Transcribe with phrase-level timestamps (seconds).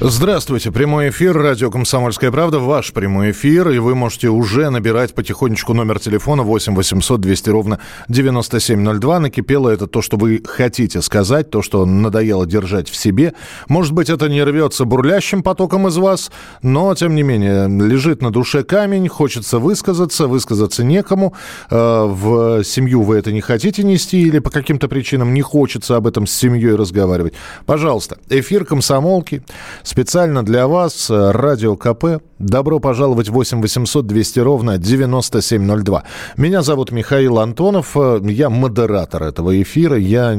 [0.00, 0.70] Здравствуйте.
[0.70, 1.36] Прямой эфир.
[1.36, 2.60] Радио «Комсомольская правда».
[2.60, 3.70] Ваш прямой эфир.
[3.70, 9.18] И вы можете уже набирать потихонечку номер телефона 8 800 200 ровно 9702.
[9.18, 13.34] Накипело это то, что вы хотите сказать, то, что надоело держать в себе.
[13.66, 16.30] Может быть, это не рвется бурлящим потоком из вас,
[16.62, 21.34] но, тем не менее, лежит на душе камень, хочется высказаться, высказаться некому.
[21.70, 26.06] Э, В семью вы это не хотите нести или по каким-то причинам не хочется об
[26.06, 27.34] этом с семьей разговаривать.
[27.66, 29.42] Пожалуйста, эфир «Комсомолки».
[29.88, 32.22] Специально для вас э, Радио КП.
[32.38, 36.04] Добро пожаловать 8 800 200 ровно 9702.
[36.36, 37.96] Меня зовут Михаил Антонов.
[37.96, 39.96] Э, Я модератор этого эфира.
[39.96, 40.34] Я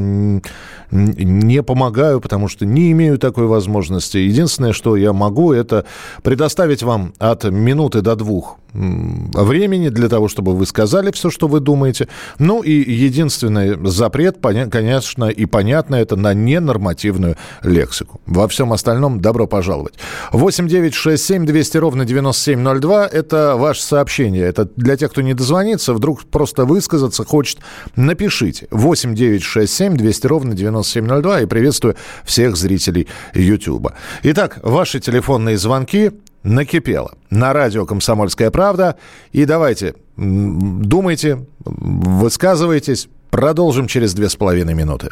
[0.92, 4.18] не помогаю, потому что не имею такой возможности.
[4.18, 5.86] Единственное, что я могу, это
[6.24, 11.60] предоставить вам от минуты до двух времени для того, чтобы вы сказали все, что вы
[11.60, 12.08] думаете.
[12.38, 14.38] Ну и единственный запрет,
[14.72, 18.22] конечно, и понятно, это на ненормативную лексику.
[18.28, 19.96] Во всем остальном добро пожаловать.
[20.32, 24.44] 8 9 6 7 200 ровно 9702– это ваше сообщение.
[24.44, 27.60] Это для тех, кто не дозвонится, вдруг просто высказаться хочет,
[27.96, 28.68] напишите.
[28.72, 33.92] 8 9 6 7 200 ровно 9702 и приветствую всех зрителей YouTube.
[34.24, 36.12] Итак, ваши телефонные звонки
[36.44, 38.96] накипело на радио «Комсомольская правда».
[39.32, 43.08] И давайте, думайте, высказывайтесь.
[43.30, 45.12] Продолжим через две с половиной минуты.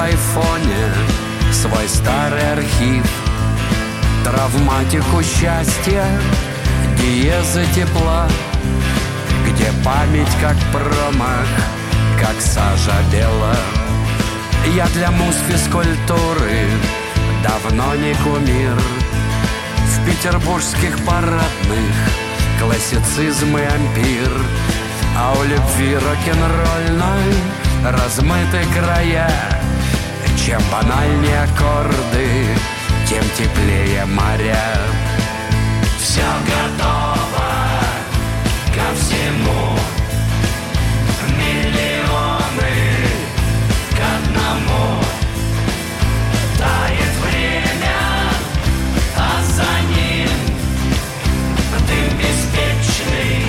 [0.00, 0.94] В айфоне
[1.52, 3.04] свой старый архив.
[4.24, 6.04] Травматику счастья,
[6.96, 8.26] диезы тепла
[9.46, 11.48] Где память как промах,
[12.18, 13.54] как сажа бела.
[14.74, 16.66] Я для муз физкультуры
[17.42, 18.80] давно не кумир.
[19.84, 21.94] В петербургских парадных
[22.58, 24.32] классицизм и ампир.
[25.18, 27.34] А у любви рок-н-ролльной
[27.84, 29.59] размыты края
[30.46, 32.46] Чем банальнее аккорды,
[33.06, 34.78] тем теплее моря.
[36.00, 37.50] Все готово
[38.74, 39.76] ко всему.
[41.36, 42.72] Миллионы
[43.90, 45.04] к одному.
[46.58, 47.98] Тает время,
[49.16, 50.30] а за ним
[51.86, 53.44] Дым беспечный,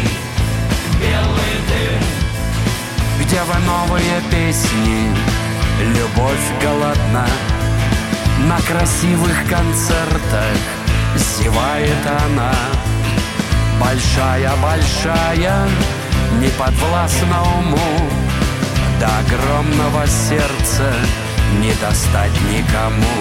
[1.00, 3.26] белый дым.
[3.26, 5.31] Где вы новые песни,
[5.84, 7.28] любовь голодна
[8.48, 10.58] На красивых концертах
[11.16, 12.54] зевает она.
[13.80, 15.68] Большая-большая,
[16.40, 18.10] не подвластна уму
[19.00, 20.94] До огромного сердца
[21.60, 23.18] не достать никому.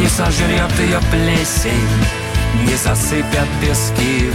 [0.00, 1.88] Не сожрет ее плесень,
[2.66, 4.30] не засыпят пески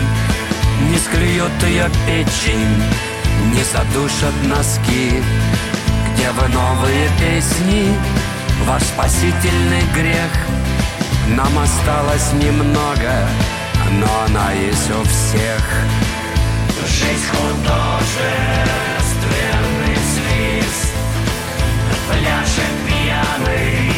[0.89, 2.83] Не склюет ее печень,
[3.53, 5.23] не задушат носки
[6.19, 7.97] Где вы новые песни,
[8.65, 10.31] ваш спасительный грех.
[11.29, 13.25] Нам осталось немного,
[13.93, 15.63] но она есть у всех.
[16.85, 20.93] Жизнь художественный свист.
[22.09, 23.88] Пляшет пьяный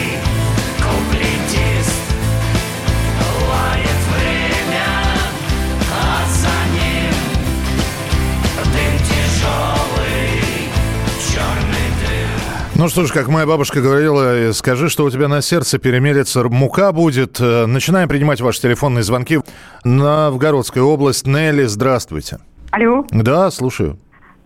[12.81, 16.43] Ну что ж, как моя бабушка говорила, э, скажи, что у тебя на сердце перемелется
[16.45, 17.39] мука будет.
[17.39, 19.39] Э, Начинаем принимать ваши телефонные звонки.
[19.83, 21.27] Новгородская область.
[21.27, 22.39] Нелли, здравствуйте.
[22.71, 23.05] Алло.
[23.11, 23.99] Да, слушаю.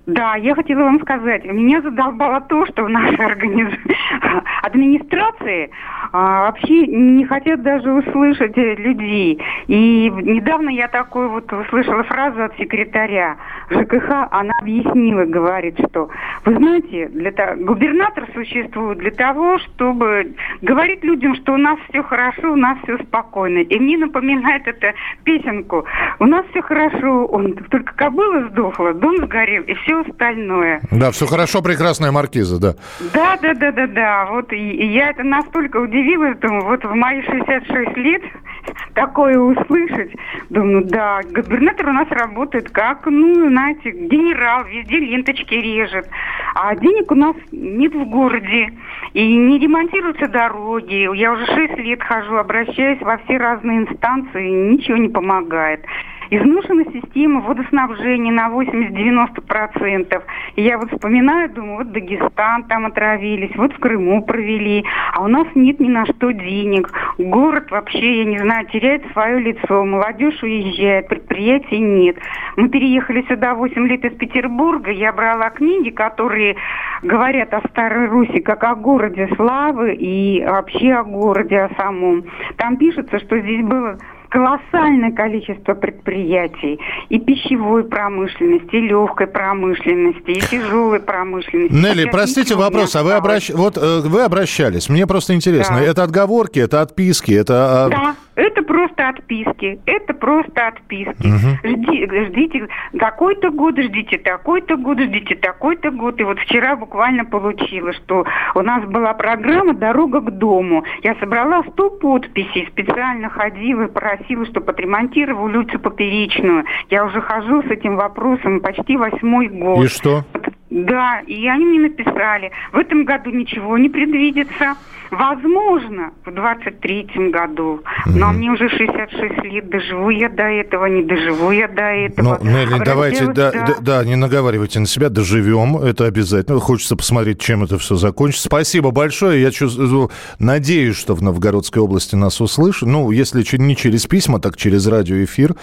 [0.05, 3.73] Да, я хотела вам сказать, меня задолбало то, что в нашей организ...
[4.65, 5.69] администрации
[6.11, 9.41] а, вообще не хотят даже услышать э, людей.
[9.67, 13.37] И недавно я такую вот услышала фразу от секретаря
[13.69, 16.09] ЖКХ, она объяснила, говорит, что,
[16.45, 22.03] вы знаете, для того, губернатор существует для того, чтобы говорить людям, что у нас все
[22.03, 23.59] хорошо, у нас все спокойно.
[23.59, 24.93] И мне напоминает это
[25.23, 25.85] песенку.
[26.19, 30.81] У нас все хорошо, он только кобыла сдохла, дом сгорел, и все все остальное.
[30.91, 32.75] Да, все хорошо, прекрасная маркиза, да.
[33.13, 34.25] Да, да, да, да, да.
[34.31, 38.21] Вот и, и я это настолько удивилась, думаю, вот в мои 66 лет
[38.93, 40.11] такое услышать.
[40.49, 46.07] Думаю, да, губернатор у нас работает как, ну, знаете, генерал, везде ленточки режет.
[46.55, 48.73] А денег у нас нет в городе.
[49.13, 51.15] И не ремонтируются дороги.
[51.15, 55.85] Я уже 6 лет хожу, обращаюсь во все разные инстанции, ничего не помогает.
[56.29, 60.21] Изношена система водоснабжения на 80-90%.
[60.55, 64.83] И я вот вспоминаю, думаю, вот Дагестан там отравились, вот в Крыму провели,
[65.13, 66.91] а у нас нет ни на что денег.
[67.17, 72.17] Город вообще, я не знаю, теряет свое лицо, молодежь уезжает, предприятий нет.
[72.55, 76.55] Мы переехали сюда 8 лет из Петербурга, я брала книги, которые
[77.01, 82.23] говорят о Старой Руси как о городе славы и вообще о городе о самом.
[82.57, 83.97] Там пишется, что здесь было
[84.35, 86.77] колоссальное количество предприятий
[87.07, 91.73] и пищевой промышленности, и легкой промышленности, и тяжелой промышленности.
[91.73, 93.49] Нелли, Сейчас простите вопрос, а вы, обращ...
[93.51, 95.85] вот, э, вы обращались, мне просто интересно, Да.
[95.85, 97.85] это отговорки, это отписки, это...
[97.85, 99.79] а, Да, это просто отписки.
[99.85, 101.15] Это просто отписки.
[101.63, 102.67] Жди, ждите
[102.99, 106.19] такой-то год, ждите такой-то год, ждите такой-то год.
[106.19, 110.83] И вот вчера буквально получила, что у нас была программа «Дорога к дому».
[111.03, 116.65] Я собрала 100 подписей, специально ходила и просила, чтобы отремонтировали улицу Поперечную.
[116.89, 119.83] Я уже хожу с этим вопросом почти восьмой год.
[119.85, 120.23] И что?
[120.69, 124.75] Да, и они мне написали, в этом году ничего не предвидится.
[125.11, 127.81] Возможно, в 23-м году.
[128.07, 132.39] Но мне уже 66 лет, доживу я до этого, не доживу я до этого.
[132.41, 136.59] Ну, Нелли, давайте, да, Обратилась, да, да, не наговаривайте на себя, доживем, это обязательно.
[136.59, 138.47] Хочется посмотреть, чем это все закончится.
[138.47, 140.09] Спасибо большое, я чувствую,
[140.39, 142.89] надеюсь, что в Новгородской области нас услышат.
[142.89, 145.55] Ну, если не через письма, так через радиоэфир.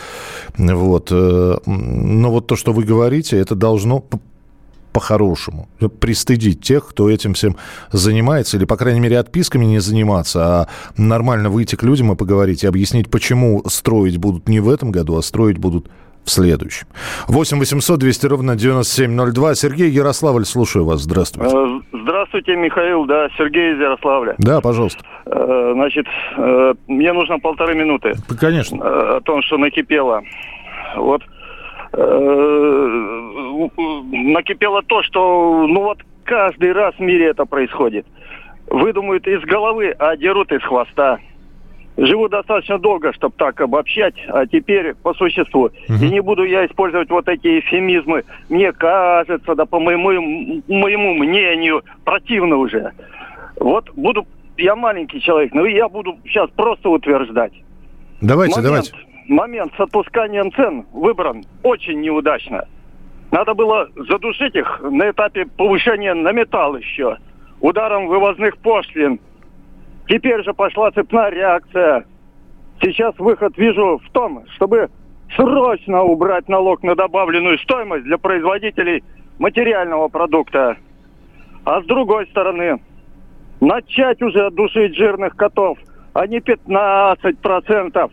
[0.57, 1.09] Вот.
[1.11, 4.05] э, Но вот то, что вы говорите, это должно
[4.93, 5.69] по-хорошему
[6.01, 7.57] пристыдить тех, кто этим всем
[7.91, 12.65] занимается, или, по крайней мере, отписками не заниматься, а нормально выйти к людям и поговорить,
[12.65, 15.89] и объяснить, почему строить будут не в этом году, а строить будут
[16.25, 16.87] в следующем.
[17.29, 19.55] 8 800 200 ровно 9702.
[19.55, 21.01] Сергей Ярославль, слушаю вас.
[21.01, 21.55] Здравствуйте.
[21.55, 24.35] Э, Здравствуйте, Михаил, да, Сергей из Ярославля.
[24.39, 25.03] Да, пожалуйста.
[25.27, 26.07] Э, Значит,
[26.37, 29.17] э, мне нужно полторы минуты Конечно.
[29.17, 30.23] о том, что накипело.
[30.97, 31.23] Вот
[34.33, 38.07] накипело то, что ну вот каждый раз в мире это происходит.
[38.67, 41.19] Выдумают из головы, а дерут из хвоста.
[41.99, 45.71] Живу достаточно долго, чтобы так обобщать, а теперь по существу.
[45.89, 48.25] И не буду я использовать вот эти эфемизмы.
[48.49, 52.93] Мне кажется, да по моему, моему мнению, противно уже.
[53.61, 57.53] Вот буду, я маленький человек, но я буду сейчас просто утверждать.
[58.23, 59.12] Давайте, момент, давайте.
[59.29, 62.67] Момент с отпусканием цен выбран очень неудачно.
[63.31, 67.17] Надо было задушить их на этапе повышения на металл еще.
[67.61, 69.21] Ударом вывозных пошлин.
[70.09, 72.05] Теперь же пошла цепная реакция.
[72.83, 74.91] Сейчас выход вижу в том, чтобы
[75.37, 79.03] срочно убрать налог на добавленную стоимость для производителей
[79.39, 80.77] материального продукта.
[81.65, 82.81] А с другой стороны,
[83.61, 85.79] начать уже душить жирных котов,
[86.13, 88.11] а не 15%.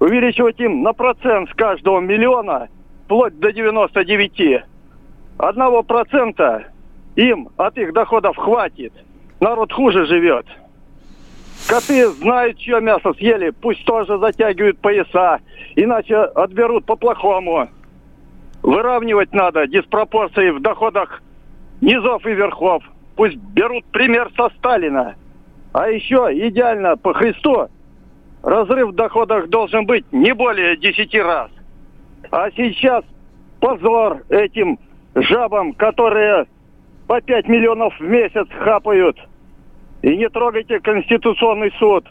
[0.00, 2.68] Увеличивать им на процент с каждого миллиона,
[3.04, 4.62] вплоть до 99.
[5.36, 6.64] Одного процента
[7.16, 8.94] им от их доходов хватит.
[9.40, 10.46] Народ хуже живет.
[11.68, 15.40] Коты знают, чье мясо съели, пусть тоже затягивают пояса,
[15.76, 17.68] иначе отберут по-плохому.
[18.62, 21.22] Выравнивать надо диспропорции в доходах
[21.82, 22.82] низов и верхов.
[23.16, 25.14] Пусть берут пример со Сталина.
[25.72, 27.68] А еще идеально по Христу
[28.42, 31.50] разрыв в доходах должен быть не более 10 раз.
[32.30, 33.04] А сейчас
[33.60, 34.78] позор этим
[35.14, 36.46] жабам, которые
[37.06, 39.18] по 5 миллионов в месяц хапают.
[40.02, 42.06] И не трогайте Конституционный суд.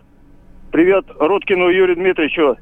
[0.71, 2.57] Привет Руткину Юрию Дмитриевичу.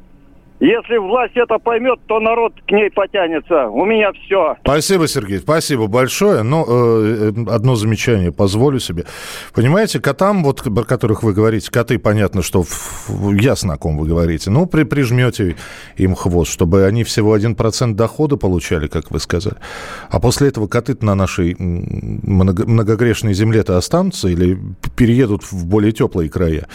[0.60, 3.68] Если власть это поймет, то народ к ней потянется.
[3.68, 4.56] У меня все.
[4.62, 6.42] Спасибо, Сергей, спасибо большое.
[6.42, 9.06] Но э, э, одно замечание позволю себе.
[9.54, 14.08] Понимаете, котам, вот, о которых вы говорите, коты, понятно, что в- ясно, о ком вы
[14.08, 14.50] говорите.
[14.50, 15.58] Ну, при, прижмете
[15.96, 19.58] им хвост, чтобы они всего 1% дохода получали, как вы сказали.
[20.10, 24.58] А после этого коты на нашей много- многогрешной земле-то останутся или
[24.96, 26.66] переедут в более теплые края.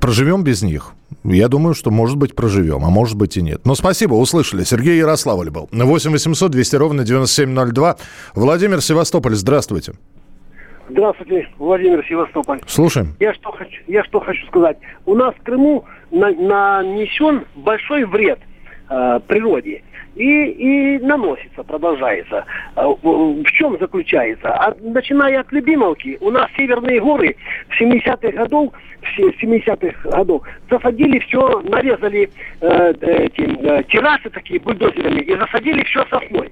[0.00, 0.92] Проживем без них?
[1.22, 3.62] Я думаю, что, может быть, проживем, а может быть и нет.
[3.64, 4.64] Но спасибо, услышали.
[4.64, 5.68] Сергей Ярославль был.
[5.72, 7.96] 8 800 200 ровно 9702.
[8.34, 9.92] Владимир Севастополь, здравствуйте.
[10.90, 12.60] Здравствуйте, Владимир Севастополь.
[12.66, 13.14] Слушаем.
[13.18, 14.76] Я что хочу, я что хочу сказать.
[15.06, 18.38] У нас в Крыму на- нанесен большой вред
[18.90, 19.82] э, природе.
[20.14, 22.44] И, и наносится, продолжается.
[22.76, 24.48] А, в чем заключается?
[24.48, 27.36] А, начиная от Любимовки, у нас северные горы
[27.68, 32.30] в 70-х годов, в се- 70-х годов засадили все, нарезали
[32.60, 36.50] э, эти, э, террасы такие бульдозерами и засадили все сосной.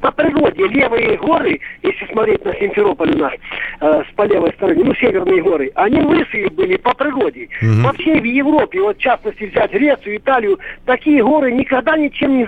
[0.00, 3.32] По природе левые горы, если смотреть на Симферополь у нас,
[3.80, 7.48] э, с по левой стороне, ну, северные горы, они лысые были по природе.
[7.84, 12.44] Вообще в Европе, вот в частности взять Грецию, Италию, такие горы никогда ничем не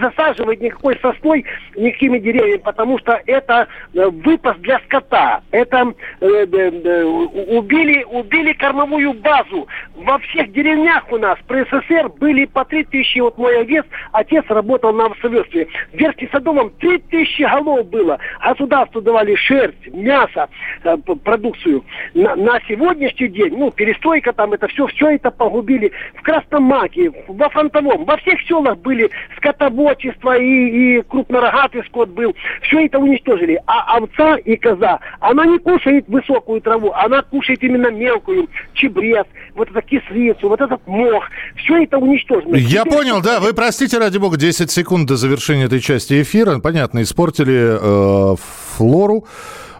[0.54, 1.44] засаживают, никакой сосной,
[1.76, 5.42] никакими деревьями, потому что это э, выпас для скота.
[5.50, 9.66] Это э, э, э, убили, убили кормовую базу.
[9.94, 14.92] Во всех деревнях у нас при СССР были по 3000, вот мой овец, отец работал
[14.92, 15.66] на овцеводстве.
[15.92, 18.18] В Верхнем Садовом 3000 голов было.
[18.40, 20.48] Государству давали шерсть, мясо,
[20.84, 21.84] э, продукцию.
[22.14, 25.92] На, на сегодняшний день, ну, перестройка там, это все, все это погубили.
[26.14, 32.34] В Красном Маке, во Фронтовом, во всех селах были скотоводчество и, и крупнорогатый скот был.
[32.62, 33.60] Все это уничтожили.
[33.66, 39.70] А овца и коза, она не кушает высокую траву, она кушает именно мелкую, чебрец, вот
[39.70, 41.24] это кислицу, вот этот мох.
[41.56, 42.56] Все это уничтожено.
[42.56, 43.40] Я Теперь- понял, да.
[43.40, 46.58] Вы простите, ради бога, 10 секунд до завершения этой части эфира.
[46.58, 48.36] Понятно, испортили э,
[48.76, 49.24] флору.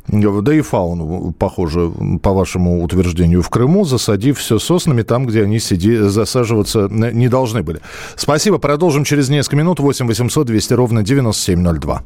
[0.06, 1.90] Да и фауну, похоже,
[2.22, 7.62] по вашему утверждению, в Крыму, засадив все соснами там, где они сиди, засаживаться не должны
[7.62, 7.80] были.
[8.16, 8.58] Спасибо.
[8.58, 9.80] Продолжим через несколько минут.
[9.80, 12.02] 8 800 200 ровно 9702.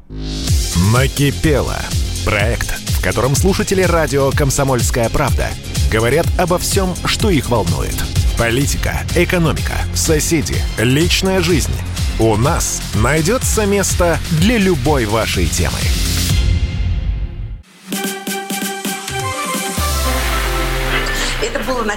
[0.92, 1.76] Накипело.
[2.24, 5.48] Проект, в котором слушатели радио «Комсомольская правда»
[5.90, 7.94] говорят обо всем, что их волнует.
[8.38, 11.72] Политика, экономика, соседи, личная жизнь.
[12.20, 15.78] У нас найдется место для любой вашей темы.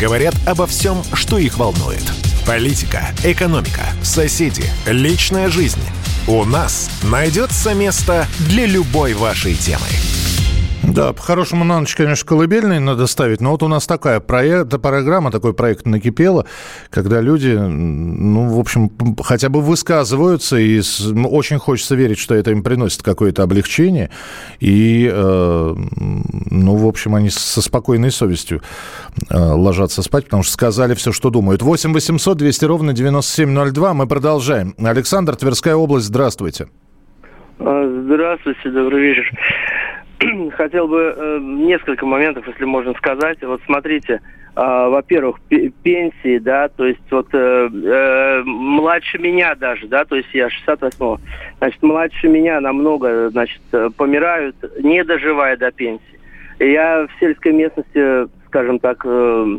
[0.00, 2.02] говорят обо всем, что их волнует.
[2.46, 5.82] Политика, экономика, соседи, личная жизнь.
[6.26, 9.86] У нас найдется место для любой вашей темы.
[10.82, 15.30] Да, по-хорошему на ночь, конечно, колыбельный надо ставить, но вот у нас такая проект, программа,
[15.30, 16.46] такой проект накипела,
[16.88, 18.90] когда люди, ну, в общем,
[19.22, 20.80] хотя бы высказываются, и
[21.26, 24.10] очень хочется верить, что это им приносит какое-то облегчение,
[24.58, 25.74] и, э,
[26.50, 28.62] ну, в общем, они со спокойной совестью
[29.28, 31.62] э, ложатся спать, потому что сказали все, что думают.
[31.62, 34.74] 8 800 200 ровно 9702, мы продолжаем.
[34.78, 36.68] Александр, Тверская область, здравствуйте.
[37.58, 39.30] А, Здравствуйте, добрый вечер.
[40.56, 43.42] Хотел бы э, несколько моментов, если можно сказать.
[43.42, 44.20] Вот смотрите,
[44.54, 50.16] а, во-первых, пе- пенсии, да, то есть вот э, э, младше меня даже, да, то
[50.16, 51.20] есть я 68-го,
[51.58, 56.20] значит, младше меня намного, значит, э, помирают, не доживая до пенсии.
[56.58, 59.58] Я в сельской местности, скажем так, э,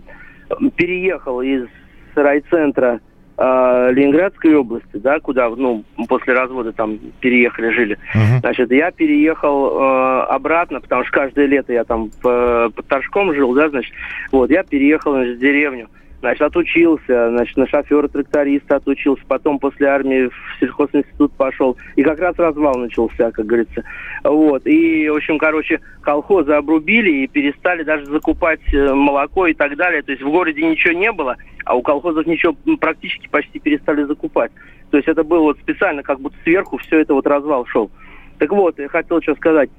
[0.76, 1.68] переехал из
[2.14, 3.00] райцентра
[3.42, 7.98] э, Ленинградской области, да, куда, ну, после развода там переехали, жили.
[8.42, 13.54] Значит, я переехал э, обратно, потому что каждое лето я там по- под Торжком жил,
[13.54, 13.94] да, значит,
[14.32, 15.88] вот, я переехал, значит, в деревню.
[16.22, 21.76] Значит, отучился, значит, на шофера-тракториста отучился, потом после армии в сельхозинститут пошел.
[21.96, 23.84] И как раз развал начался, как говорится.
[24.24, 24.68] Вот.
[24.68, 30.04] И, в общем, короче, колхозы обрубили и перестали даже закупать э, молоко и так далее.
[30.04, 34.52] То есть в городе ничего не было, а у колхозов ничего практически почти перестали закупать.
[34.92, 37.90] То есть это было вот специально, как будто сверху все это вот развал шел.
[38.38, 39.72] Так вот, я хотел что сказать.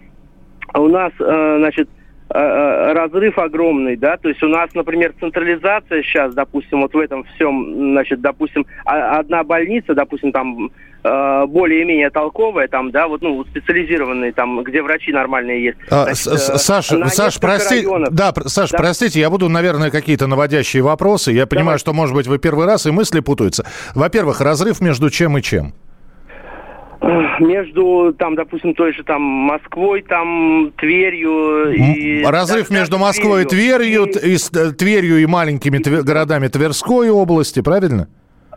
[0.75, 1.89] У нас, э, значит,
[2.33, 7.93] разрыв огромный, да, то есть у нас, например, централизация сейчас, допустим, вот в этом всем,
[7.93, 10.71] значит, допустим, а- одна больница, допустим, там
[11.05, 15.79] э, более-менее толковая, там, да, вот, ну, специализированные, там, где врачи нормальные есть.
[15.91, 18.79] А, Значит, э, Саша, Саш, прости, да, Саш, Да.
[18.79, 21.33] простите, я буду, наверное, какие-то наводящие вопросы.
[21.33, 23.67] Я понимаю, что, может быть, вы первый раз и мысли путаются.
[23.97, 25.75] Во-первых, разрыв между чем и чем?
[27.41, 32.25] Между, там, допустим, той же там Москвой, там Тверью и...
[32.25, 37.11] Разрыв даже между Москвой и Тверью, и с- э, Тверью и маленькими тве- городами Тверской
[37.11, 38.09] области, правильно?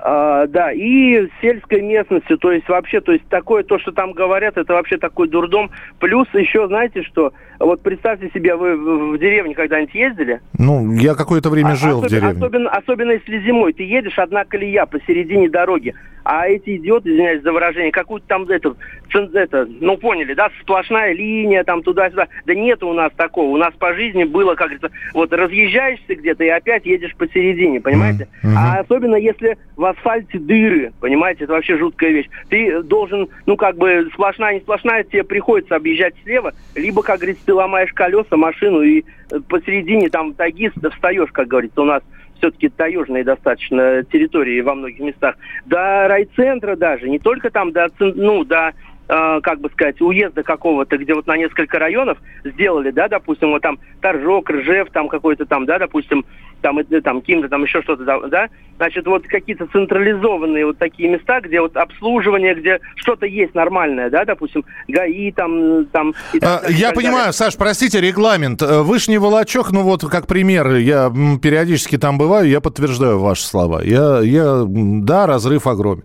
[0.07, 4.55] А, да, и сельской местностью, то есть вообще, то есть такое, то, что там говорят,
[4.55, 5.71] это вообще такой дурдом.
[5.99, 10.41] Плюс еще, знаете что, вот представьте себе, вы в, в деревне когда-нибудь ездили?
[10.59, 12.45] Ну, я какое-то время А- жил в особенно, деревне.
[12.45, 15.95] Особенно, особенно если зимой, ты едешь одна колея посередине дороги,
[16.25, 18.75] А эти идиоты, извиняюсь за выражение, какую-то там это,
[19.13, 22.27] это, ну поняли, да, сплошная линия там туда-сюда.
[22.45, 23.51] Да нет у нас такого.
[23.51, 28.27] У нас по жизни было, как говорится, вот разъезжаешься где-то и опять едешь посередине, понимаете?
[28.41, 28.57] Мгм.
[28.57, 32.29] А особенно если в асфальте дыры, понимаете, это вообще жуткая вещь.
[32.49, 37.45] Ты должен, ну как бы сплошная, не сплошная, тебе приходится объезжать слева, либо, как говорится,
[37.45, 42.01] ты ломаешь колеса, машину и э, посередине там тагист встаешь, как говорится, у нас
[42.37, 45.35] все-таки таежные достаточно территории во многих местах.
[45.65, 48.73] До райцентра даже, не только там до, ну, до
[49.07, 53.61] э, как бы сказать, уезда какого-то, где вот на несколько районов сделали, да, допустим, вот
[53.61, 56.25] там Торжок, Ржев, там какой-то там, да, допустим,
[56.61, 61.39] там, э, там Кимда, там еще что-то, да, значит, вот какие-то централизованные вот такие места,
[61.41, 66.13] где вот обслуживание, где что-то есть нормальное, да, допустим, ГАИ там, там...
[66.33, 67.11] и так А, далее, Я так далее.
[67.11, 68.61] понимаю, Саш, простите, регламент.
[68.61, 73.81] Э, Вышний Волочок, ну вот как пример, я периодически там бываю, я подтверждаю ваши слова.
[73.83, 76.03] Я, я да, разрыв огромен.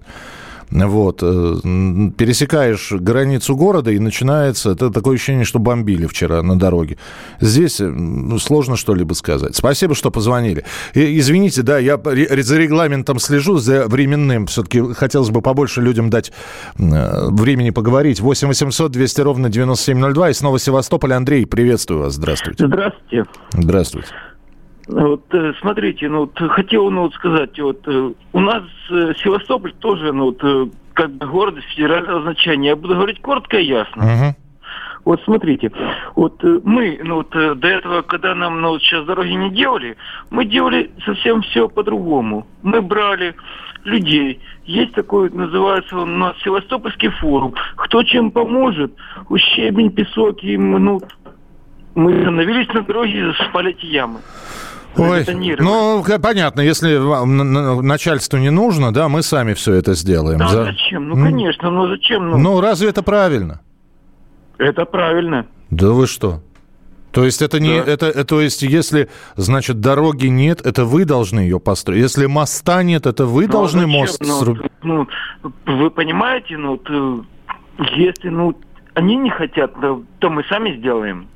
[0.71, 1.23] Вот.
[1.23, 1.57] э,
[2.17, 4.71] Пересекаешь границу города, и начинается...
[4.71, 6.97] Это такое ощущение, что бомбили вчера на дороге.
[7.41, 9.57] Здесь э, ну, сложно что-либо сказать.
[9.57, 10.65] Спасибо, что позвонили.
[10.95, 14.47] И, извините, да, я за регламентом слежу, за временным.
[14.47, 16.33] Все-таки хотелось бы побольше людям дать
[16.79, 18.21] э, времени поговорить.
[18.21, 20.31] 8 800 200 ровно 9702.
[20.31, 21.12] И снова Севастополь.
[21.12, 22.15] Андрей, приветствую вас.
[22.15, 22.67] Здравствуйте.
[22.67, 23.25] Здравствуйте.
[23.53, 24.09] Здравствуйте.
[24.90, 29.73] Вот э, смотрите, ну вот хотел ну, вот сказать, вот э, у нас э, Севастополь
[29.75, 32.70] тоже, ну вот как бы город федерального значения.
[32.70, 34.35] Я буду говорить коротко и ясно.
[35.04, 35.73] Вот смотрите,
[36.14, 39.97] вот мы, ну вот до этого, когда нам ну, вот сейчас дороги не делали,
[40.28, 42.47] мы делали совсем все по-другому.
[42.62, 43.35] Мы брали
[43.85, 44.40] людей.
[44.64, 47.54] Есть такой, называется он у нас Севастопольский форум.
[47.76, 48.92] Кто чем поможет,
[49.30, 51.00] ущебень, песок, и ну,
[51.94, 54.20] мы становились на дороге спалить ямы.
[54.97, 55.25] Ой,
[55.59, 56.97] ну, понятно, если
[57.82, 60.38] начальству не нужно, да, мы сами все это сделаем.
[60.38, 61.09] Да, За- зачем?
[61.09, 62.28] Ну, конечно, ну зачем?
[62.30, 63.61] Ну, Ну, разве это правильно?
[64.59, 65.47] это правильно.
[65.70, 66.42] Да вы что?
[67.12, 71.40] То есть это не, это, э, то есть если, значит, дороги нет, это вы должны
[71.40, 72.02] ее построить.
[72.02, 73.90] Если моста нет, это вы Ну, должны зачем?
[73.90, 74.73] мост Ну, срубить.
[74.82, 75.09] ну,
[75.66, 77.18] вы понимаете, ну, э,
[77.96, 78.55] если, ну,
[78.94, 81.26] они не хотят, да, то мы сами сделаем.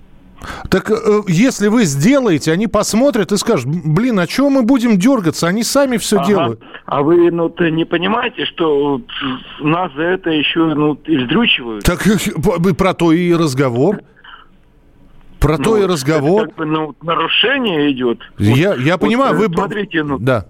[0.70, 0.94] Так э,
[1.28, 5.46] если вы сделаете, они посмотрят и скажут, блин, а чего мы будем дергаться?
[5.46, 6.26] Они сами все Ага.
[6.26, 6.62] делают.
[6.87, 9.02] А вы, ну, не понимаете, что вот,
[9.61, 11.85] нас за это еще, ну, и вздрючивают?
[11.85, 14.00] Так э, про то и разговор.
[15.40, 16.42] Про то и Ну, разговор.
[16.42, 18.18] это как бы, ну, нарушение идет.
[18.38, 19.54] Я, я Вот, понимаю, э, вы...
[19.54, 20.46] Смотрите, ну, Да.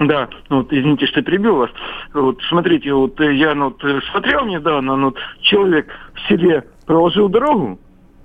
[0.00, 1.70] Да, ну вот извините, что перебил вас.
[2.12, 7.78] Вот смотрите, вот я ну, вот, смотрел недавно, ну, вот человек в селе проложил дорогу,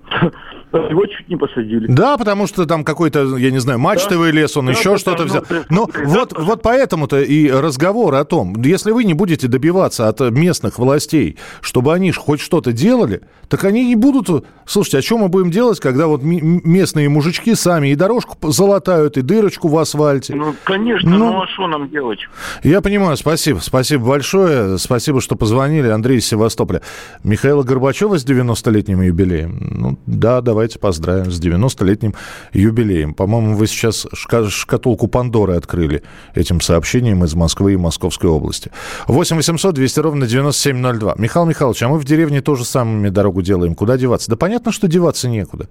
[0.71, 1.88] его чуть не посадили.
[1.88, 5.25] Да, потому что там какой-то, я не знаю, мачтовый лес, он Да, еще да, что-то
[5.25, 5.43] да, взял.
[5.69, 10.19] Ну, да, вот, вот поэтому-то и разговор о том, если вы не будете добиваться от
[10.19, 14.45] местных властей, чтобы они хоть что-то делали, так они не будут...
[14.65, 19.21] Слушайте, а что мы будем делать, когда вот местные мужички сами и дорожку залатают, и
[19.21, 20.36] дырочку в асфальте?
[20.36, 21.17] Ну, конечно, Ну.
[21.17, 22.19] ну, а что нам делать?
[22.63, 23.60] Я понимаю, спасибо.
[23.60, 24.77] Спасибо большое.
[24.77, 25.88] Спасибо, что позвонили.
[25.88, 26.82] Андрей из Севастополя.
[27.23, 29.67] Михаила Горбачева с 90-летним юбилеем.
[29.71, 32.13] Ну, да, давайте поздравим с 90-летним
[32.52, 33.13] юбилеем.
[33.13, 36.04] По-моему, вы сейчас шка- шкатулку Пандоры открыли
[36.36, 38.69] этим сообщением из Москвы и Московской области.
[39.08, 41.15] 8 800 200 ровно 9702.
[41.17, 43.74] Михаил Михайлович, а мы в деревне тоже самыми дорогу делаем.
[43.74, 44.30] Куда деваться?
[44.30, 45.69] Да понятно, что деваться некуда.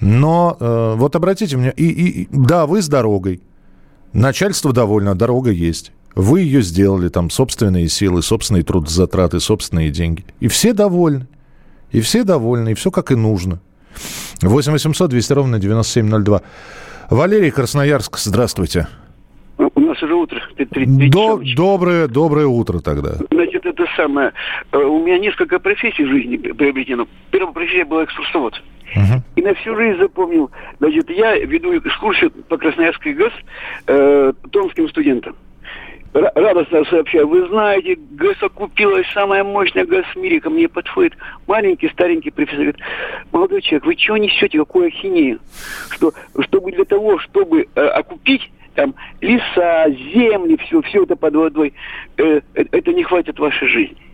[0.00, 3.42] Но э, вот обратите мне, и- и- да, вы с дорогой.
[4.14, 5.92] Начальство довольно, дорога есть.
[6.14, 10.24] Вы ее сделали, там, собственные силы, собственные трудозатраты, собственные деньги.
[10.40, 11.28] И все довольны.
[11.92, 13.60] И все довольны, и все как и нужно.
[14.42, 16.40] 8 800 200 ровно 9702.
[17.10, 18.86] Валерий Красноярск, здравствуйте.
[19.58, 20.40] У нас уже утро.
[21.10, 23.14] До- доброе, доброе утро тогда.
[23.30, 24.32] Значит, это самое.
[24.72, 27.06] э, У меня несколько профессий в жизни приобретено.
[27.30, 28.60] Первая профессия была экскурсовод.
[29.34, 30.50] И на всю жизнь запомнил.
[30.78, 33.32] Значит, я веду экскурсию по Красноярской ГЭС
[33.86, 35.34] э, томским студентам.
[36.16, 40.40] Ра- Радостно сообщаю, вы знаете, ГЭС окупилась, самая мощная ГЭС в мире.
[40.40, 41.12] Ко мне подходит
[41.46, 42.60] маленький, старенький профессор.
[42.60, 42.80] Говорит,
[43.32, 45.40] молодой человек, вы чего несете, какую ахинею?
[45.90, 51.74] Что, чтобы для того, чтобы э, окупить там леса, земли, все, все это под водой,
[52.16, 54.05] э, э, это не хватит вашей жизни.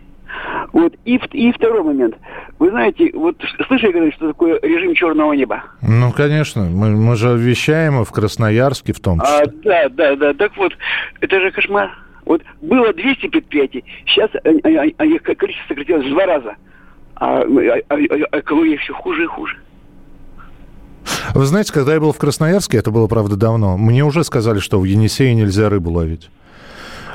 [0.71, 0.93] Вот.
[1.05, 2.15] И, и второй момент.
[2.59, 3.35] Вы знаете, вот
[3.67, 5.63] слышали, когда, что такое режим черного неба?
[5.81, 9.35] Ну, конечно, мы, мы же вещаем и в Красноярске в том числе.
[9.35, 10.33] А, да, да, да.
[10.33, 10.73] Так вот,
[11.21, 11.91] это же кошмар.
[12.25, 16.55] Вот было 200 предприятий, сейчас их количество сократилось в два раза.
[17.15, 17.43] А, а-
[17.89, 19.57] а- а экология все хуже и хуже.
[21.35, 24.79] Вы знаете, когда я был в Красноярске, это было, правда, давно, мне уже сказали, что
[24.79, 26.29] в Енисее нельзя рыбу ловить.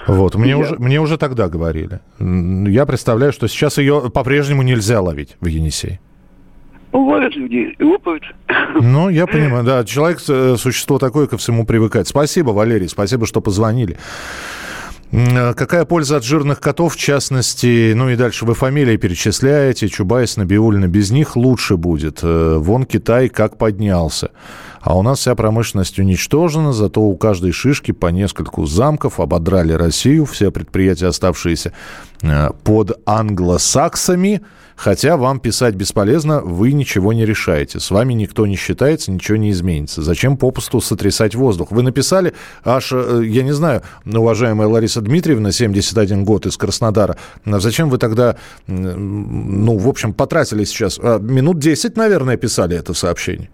[0.09, 2.01] Вот, мне, Я- уже, мне уже тогда говорили.
[2.19, 6.01] Я представляю, что сейчас ее по-прежнему нельзя ловить в Енисей.
[6.93, 8.23] Бывают люди и лопают.
[8.81, 9.85] Ну, я понимаю, да.
[9.85, 12.09] Человек э, существо такое, ко всему привыкает.
[12.09, 13.99] Спасибо, Валерий, спасибо, что позвонили.
[15.13, 20.37] Э, Какая польза от жирных котов, в частности, ну и дальше вы фамилии перечисляете, Чубайс,
[20.39, 22.21] Набиулина, без них лучше будет.
[22.23, 24.31] Э, Вон Китай как поднялся.
[24.81, 30.25] А у нас вся промышленность уничтожена, зато у каждой шишки по нескольку замков ободрали Россию,
[30.25, 31.73] все предприятия, оставшиеся
[32.23, 34.43] э, под англосаксами.
[34.77, 37.81] Хотя вам писать бесполезно, вы ничего не решаете.
[37.81, 40.03] С вами никто не считается, ничего не изменится.
[40.03, 41.73] Зачем попусту сотрясать воздух?
[41.73, 42.33] Вы написали
[42.65, 47.99] аж, э, я не знаю, уважаемая Лариса Дмитриевна, 71 год из Краснодара, а зачем вы
[47.99, 48.37] тогда,
[48.69, 53.51] ну, в общем, потратили сейчас, а, минут 10, наверное, писали это сообщение.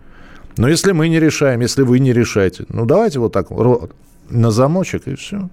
[0.56, 3.48] Но если мы не решаем, если вы не решаете, ну, давайте вот так
[4.30, 5.48] на замочек и все.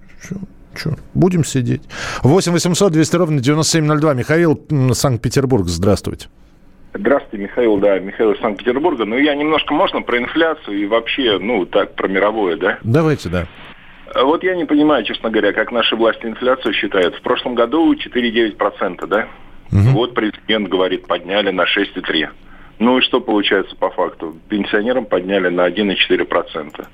[0.74, 1.82] Че, будем сидеть.
[2.22, 4.14] 8 800 200 ровно 9702.
[4.14, 4.60] Михаил,
[4.92, 6.28] Санкт-Петербург, здравствуйте.
[6.94, 9.04] Здравствуйте, Михаил, да, Михаил из Санкт-Петербурга.
[9.04, 12.78] Ну, я немножко, можно про инфляцию и вообще, ну, так, про мировое, да?
[12.82, 13.46] Давайте, да.
[14.14, 17.14] А Вот я не понимаю, честно говоря, как наши власти инфляцию считают.
[17.16, 19.26] В прошлом году 4,9%, да?
[19.70, 22.28] Вот президент говорит, подняли на 6,3%.
[22.82, 24.34] Ну и что получается по факту?
[24.48, 26.84] Пенсионерам подняли на 1,4%.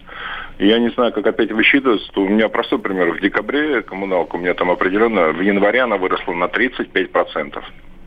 [0.59, 2.11] Я не знаю, как опять высчитывается.
[2.17, 3.13] У меня простой пример.
[3.13, 7.63] В декабре коммуналка у меня там определенно, в январе она выросла на 35%.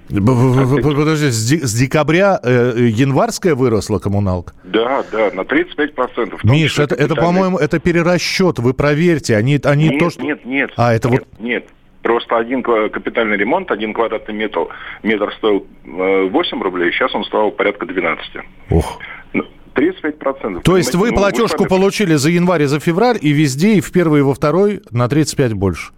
[0.10, 4.54] Б- б- б- Подожди, с декабря э, январская выросла коммуналка?
[4.63, 6.38] Да, да, на 35%.
[6.38, 8.60] В том Миш, это, это, по-моему, это перерасчет.
[8.60, 9.36] Вы проверьте.
[9.36, 10.22] Они, они нет, то, что...
[10.22, 10.70] нет, нет.
[10.76, 11.39] А, это нет, вот...
[11.44, 11.65] Нет,
[12.02, 14.68] просто один капитальный ремонт, один квадратный метр,
[15.04, 18.26] метр стоил э, 8 рублей, сейчас он стоил порядка 12.
[18.72, 19.00] Ох.
[19.34, 19.44] Ну,
[19.76, 20.62] 35%.
[20.62, 21.12] То есть вы?
[21.12, 24.24] Ну, платежку сами- получили за январь и за февраль, и везде, и в первый, и
[24.24, 25.92] во второй на 35 больше.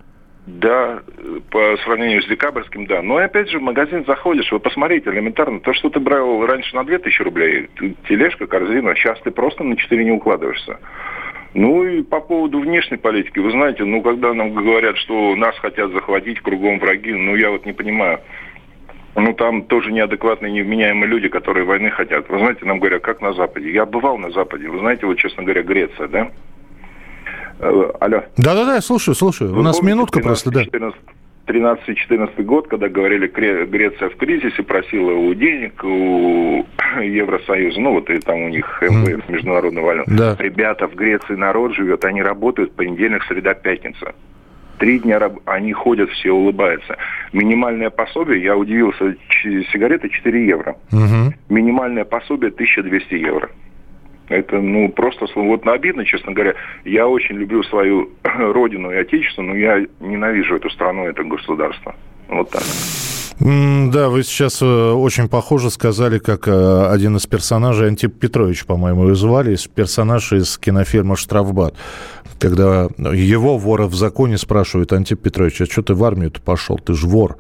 [0.46, 3.02] Да, э, по сравнению с декабрьским, да.
[3.02, 6.84] Но опять же, в магазин заходишь, вы посмотрите, элементарно, то, что ты брал раньше на
[6.84, 7.70] 2000 рублей,
[8.10, 10.80] тележка, корзина, сейчас ты просто на 4 не укладываешься.
[11.54, 15.92] Ну и по поводу внешней политики, вы знаете, ну когда нам говорят, что нас хотят
[15.92, 18.20] захватить, кругом враги, ну я вот не понимаю.
[19.16, 22.28] Ну, там тоже неадекватные, невменяемые люди, которые войны хотят.
[22.30, 23.72] Вы знаете, нам говорят, как на Западе.
[23.72, 24.68] Я бывал на Западе.
[24.68, 26.32] Вы знаете, вот, честно говоря, Греция, да?
[27.60, 28.24] Э, Алло.
[28.38, 29.52] Да-да-да, слушаю, слушаю.
[29.52, 30.64] У Вы нас помните минутка просто, да.
[31.46, 36.66] 13-14 год, когда говорили, Греция в кризисе, просила у денег, у
[37.02, 40.06] Евросоюза, ну вот и там у них МВФ, Международный валют.
[40.08, 40.36] Да.
[40.40, 44.14] Ребята, в Греции народ живет, они работают понедельник, среда, пятница.
[44.80, 46.98] Три дня раб- они ходят, все улыбаются.
[47.32, 49.16] Минимальное пособие, я удивился,
[49.72, 50.76] сигареты 4 евро.
[51.50, 53.50] Минимальное пособие 1200 евро.
[54.30, 56.54] Это, ну, просто, вот обидно, честно говоря.
[56.86, 61.96] Я очень люблю свою родину и отечество, но я ненавижу эту страну, это государство.
[62.30, 62.64] Вот так.
[63.40, 69.06] Да, вы сейчас э, очень похоже сказали, как э, один из персонажей, Антип Петрович, по-моему,
[69.06, 71.76] его звали, персонаж из кинофильма «Штрафбат».
[72.40, 76.78] Когда его, вора в законе, спрашивают, Антип Петрович, а что ты в армию-то пошел?
[76.78, 77.38] Ты ж вор.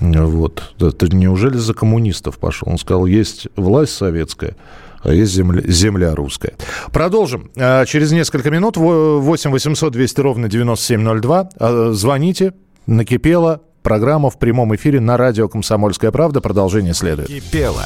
[0.00, 0.74] Вот.
[0.78, 2.68] Ты неужели за коммунистов пошел?
[2.68, 4.56] Он сказал, есть власть советская,
[5.02, 6.54] а есть земля, земля русская.
[6.92, 7.50] Продолжим.
[7.56, 11.48] А, Через несколько минут 8 800 200 ровно 9702.
[11.58, 12.52] А, Звоните.
[12.86, 13.60] Накипело.
[13.82, 16.40] Программа в прямом эфире на радио «Комсомольская правда».
[16.40, 17.28] Продолжение следует.
[17.28, 17.84] Кипело.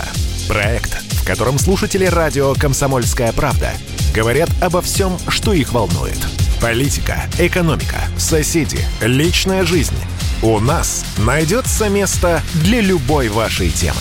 [0.48, 3.70] Проект, в котором слушатели радио «Комсомольская правда»
[4.14, 6.18] говорят обо всем, что их волнует.
[6.60, 9.94] Политика, экономика, соседи, личная жизнь.
[10.42, 14.00] У нас найдется место для любой вашей темы.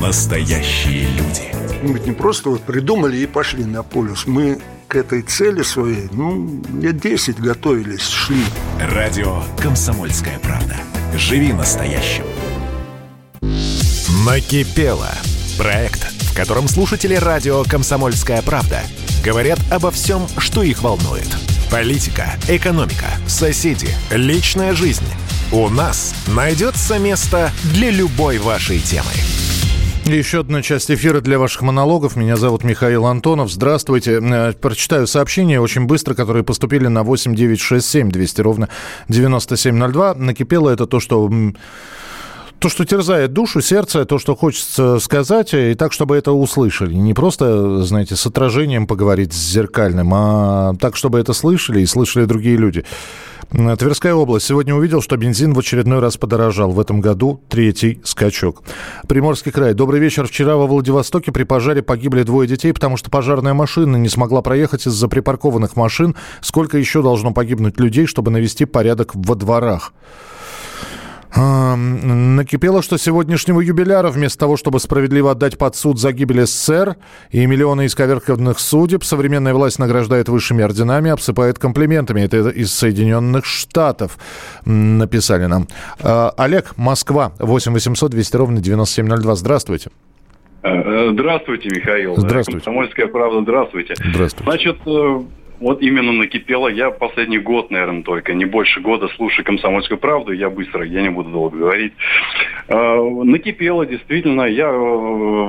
[0.00, 1.52] настоящие люди.
[1.82, 4.26] Мы ведь не просто вот придумали и пошли на полюс.
[4.26, 8.42] Мы к этой цели своей, ну, лет 10 готовились, шли.
[8.80, 10.76] Радио «Комсомольская правда».
[11.16, 12.24] Живи настоящим.
[14.24, 15.10] Накипело.
[15.58, 18.82] Проект, в котором слушатели радио «Комсомольская правда»
[19.24, 21.28] говорят обо всем, что их волнует.
[21.70, 25.06] Политика, экономика, соседи, личная жизнь.
[25.52, 29.12] У нас найдется место для любой вашей темы.
[30.06, 32.14] Еще одна часть эфира для ваших монологов.
[32.14, 33.50] Меня зовут Михаил Антонов.
[33.50, 34.20] Здравствуйте.
[34.22, 38.68] Э, прочитаю сообщения очень быстро, которые поступили на 8967 200 ровно
[39.08, 40.14] 9702.
[40.14, 41.28] Накипело это то, что
[42.60, 46.94] то, что терзает душу, сердце, то, что хочется сказать, и так, чтобы это услышали.
[46.94, 52.26] Не просто, знаете, с отражением поговорить с зеркальным, а так, чтобы это слышали и слышали
[52.26, 52.84] другие люди.
[53.50, 54.46] Тверская область.
[54.46, 56.72] Сегодня увидел, что бензин в очередной раз подорожал.
[56.72, 58.62] В этом году третий скачок.
[59.08, 59.72] Приморский край.
[59.72, 60.26] Добрый вечер.
[60.26, 64.86] Вчера во Владивостоке при пожаре погибли двое детей, потому что пожарная машина не смогла проехать
[64.86, 66.16] из-за припаркованных машин.
[66.40, 69.92] Сколько еще должно погибнуть людей, чтобы навести порядок во дворах?
[71.36, 76.96] Накипело, что сегодняшнего юбиляра, вместо того, чтобы справедливо отдать под суд за гибель СССР
[77.30, 82.22] и миллионы исковерканных судеб, современная власть награждает высшими орденами, обсыпает комплиментами.
[82.22, 84.18] Это из Соединенных Штатов
[84.64, 85.68] написали нам.
[86.00, 89.34] А, Олег, Москва, 8 800 200 ровно 9702.
[89.34, 89.90] Здравствуйте.
[90.62, 92.16] Э, здравствуйте, Михаил.
[92.16, 92.64] Здравствуйте.
[92.64, 93.94] Комсомольская правда, здравствуйте.
[93.96, 94.50] Здравствуйте.
[94.50, 95.20] Значит, э,
[95.60, 96.68] вот именно накипело.
[96.68, 100.32] Я последний год, наверное, только, не больше года слушаю «Комсомольскую правду».
[100.32, 101.92] Я быстро, я не буду долго говорить.
[102.68, 104.42] Э, накипело, действительно.
[104.42, 104.70] Я э,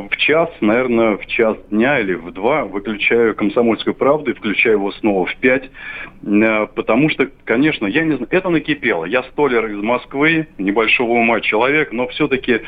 [0.09, 4.91] в час, наверное, в час дня или в два выключаю «Комсомольскую правду» и включаю его
[4.93, 5.69] снова в пять.
[6.23, 9.05] Э, потому что, конечно, я не знаю, это накипело.
[9.05, 12.61] Я столер из Москвы, небольшого ума человек, но все-таки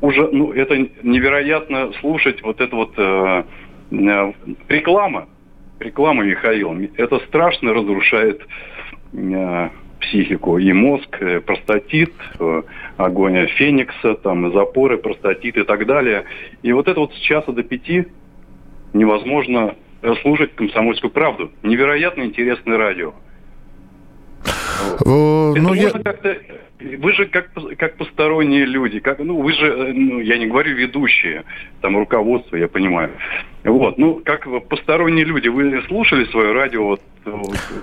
[0.00, 3.44] уже, ну, это невероятно слушать вот это вот э,
[3.92, 4.32] э,
[4.68, 5.28] реклама
[5.82, 8.42] реклама, Михаил, это страшно разрушает
[9.12, 9.68] э,
[10.00, 10.58] психику.
[10.58, 12.62] И мозг, э, простатит, э,
[12.96, 16.24] огонь феникса, там, запоры, простатит и так далее.
[16.62, 18.06] И вот это вот с часа до пяти
[18.92, 21.50] невозможно э, слушать комсомольскую правду.
[21.62, 23.14] Невероятно интересное радио.
[25.00, 25.90] Это ну, можно я...
[25.90, 26.36] как-то
[26.98, 30.74] вы же как, как посторонние люди, как, ну, вы же, э, ну, я не говорю
[30.74, 31.44] ведущие,
[31.80, 33.10] там, руководство, я понимаю.
[33.64, 37.00] Вот, ну, как посторонние люди, вы слушали свое радио, вот,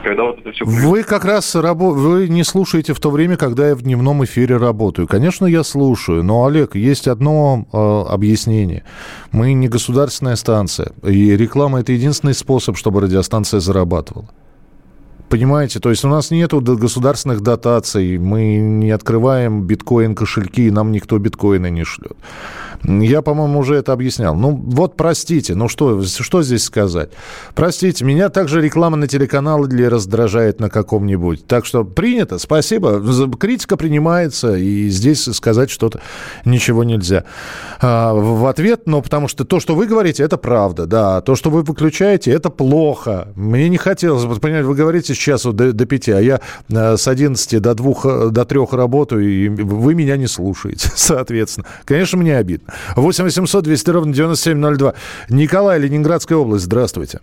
[0.03, 0.65] когда вот это все...
[0.65, 1.91] Вы как раз рабо...
[1.91, 5.07] вы не слушаете в то время, когда я в дневном эфире работаю.
[5.07, 8.83] Конечно, я слушаю, но, Олег, есть одно э, объяснение.
[9.31, 14.27] Мы не государственная станция, и реклама– это единственный способ, чтобы радиостанция зарабатывала.
[15.29, 21.19] Понимаете, то есть у нас нет государственных дотаций, мы не открываем биткоин-кошельки, и нам никто
[21.19, 22.17] биткоины не шлет.
[22.83, 24.35] Я, по-моему, уже это объяснял.
[24.35, 27.09] Ну, вот простите, ну что, что здесь сказать?
[27.53, 31.45] Простите, меня также реклама на телеканале раздражает на каком-нибудь.
[31.45, 33.01] Так что принято, спасибо.
[33.37, 35.99] Критика принимается, и здесь сказать что-то
[36.45, 37.25] ничего нельзя.
[37.81, 41.21] А, в ответ, ну, потому что то, что вы говорите, это правда, да.
[41.21, 43.29] То, что вы выключаете, это плохо.
[43.35, 46.97] Мне не хотелось, бы понимаете, вы говорите с часу до, до 5, а я э,
[46.97, 51.67] с 11 до 2, до 3 работаю, и вы меня не слушаете, соответственно.
[51.85, 52.68] Конечно, мне обидно.
[52.95, 54.93] 8 800 200 ровно 9702.
[55.29, 57.19] Николай, Ленинградская область, здравствуйте.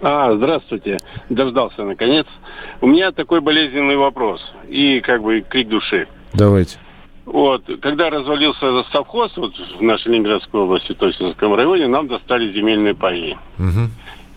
[0.00, 0.98] А, здравствуйте.
[1.28, 2.26] Дождался, наконец.
[2.80, 6.06] У меня такой болезненный вопрос и как бы крик души.
[6.34, 6.78] Давайте.
[7.24, 12.08] Вот, когда развалился совхоз вот, в нашей Ленинградской области, то есть в Сумском районе, нам
[12.08, 13.36] достали земельные паи.
[13.58, 13.90] Угу.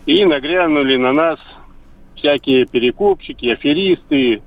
[0.08, 1.40] И нагрянули на нас
[2.16, 4.42] всякие перекупщики, аферисты.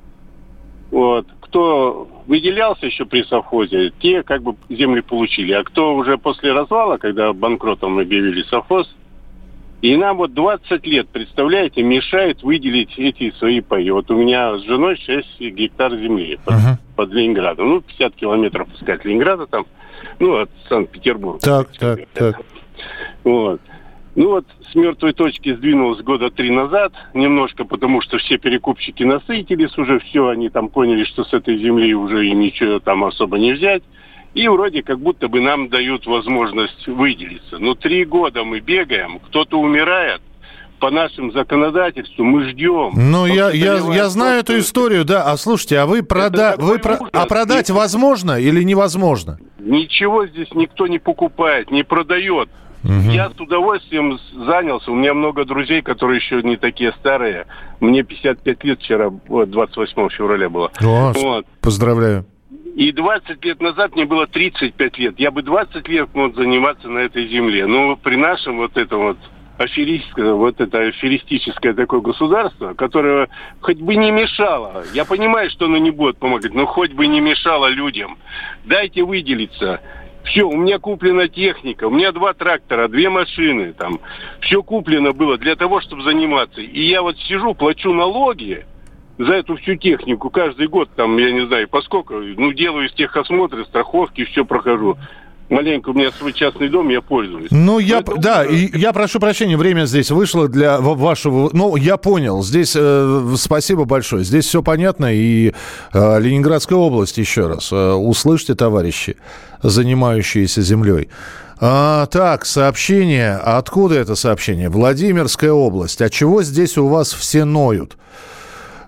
[0.90, 1.26] Вот.
[1.40, 5.52] Кто выделялся еще при совхозе, те как бы земли получили.
[5.52, 8.88] А кто уже после развала, когда банкротом объявили совхоз,
[9.82, 13.90] и нам вот 20 лет, представляете, мешает выделить эти свои паи.
[13.90, 16.76] Вот у меня с женой 6 гектар земли под, uh-huh.
[16.96, 17.68] под Ленинградом.
[17.68, 19.66] Ну, 50 километров от Ленинграда там,
[20.20, 21.40] ну, от Санкт-Петербурга.
[21.40, 22.40] Так, так, так.
[23.24, 23.60] Вот.
[24.16, 29.76] Ну вот с мертвой точки сдвинулось года три назад, немножко потому, что все перекупщики насытились
[29.76, 33.52] уже, все, они там поняли, что с этой земли уже им ничего там особо не
[33.52, 33.82] взять.
[34.34, 37.58] И вроде как будто бы нам дают возможность выделиться.
[37.58, 40.20] Но три года мы бегаем, кто-то умирает,
[40.80, 42.92] по нашему законодательству мы ждем.
[42.94, 45.22] Ну, я, я, я знаю эту историю, да.
[45.30, 46.56] А слушайте, а вы, прода...
[46.58, 46.98] вы про...
[47.12, 49.38] а продать возможно или невозможно?
[49.60, 52.48] Ничего здесь никто не покупает, не продает.
[52.84, 53.10] Угу.
[53.10, 54.92] Я с удовольствием занялся.
[54.92, 57.46] У меня много друзей, которые еще не такие старые.
[57.80, 60.70] Мне 55 лет вчера, вот, 28 февраля было.
[60.82, 61.46] О, вот.
[61.62, 62.26] Поздравляю.
[62.76, 65.14] И 20 лет назад мне было 35 лет.
[65.18, 67.66] Я бы 20 лет мог заниматься на этой земле.
[67.66, 69.18] Но при нашем вот этом вот
[69.58, 73.28] аферистское, вот это аферистическое такое государство, которое
[73.60, 74.84] хоть бы не мешало.
[74.92, 78.18] Я понимаю, что оно не будет помогать, но хоть бы не мешало людям.
[78.64, 79.80] Дайте выделиться.
[80.24, 84.00] Все, у меня куплена техника, у меня два трактора, две машины, там,
[84.40, 86.60] все куплено было для того, чтобы заниматься.
[86.60, 88.64] И я вот сижу, плачу налоги
[89.18, 93.64] за эту всю технику каждый год, там, я не знаю, поскольку, ну, делаю из техосмотра,
[93.64, 94.96] страховки, все прохожу.
[95.50, 97.48] Маленько у меня свой частный дом, я пользуюсь.
[97.50, 101.50] Ну, я, Это да, и я прошу прощения, время здесь вышло для ва- вашего...
[101.52, 105.52] Ну, я понял, здесь э, спасибо большое, здесь все понятно, и
[105.92, 109.16] э, Ленинградская область, еще раз, э, услышьте, товарищи,
[109.62, 111.08] занимающиеся землей.
[111.60, 114.68] А, так, сообщение, откуда это сообщение?
[114.70, 117.96] Владимирская область, а чего здесь у вас все ноют?